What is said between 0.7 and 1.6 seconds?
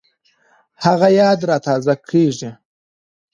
هغه یاد را